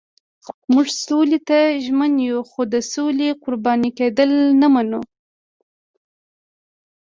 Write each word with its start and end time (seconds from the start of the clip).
موږ 0.73 0.87
سولې 1.05 1.39
ته 1.47 1.57
ژمن 1.83 2.13
یو 2.31 2.39
خو 2.49 2.61
د 2.73 2.75
سولې 2.93 3.27
قربان 3.43 3.81
کېدل 3.97 4.31
نه 4.61 4.67
منو. 4.73 5.01